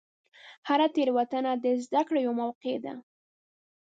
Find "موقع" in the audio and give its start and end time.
2.41-2.75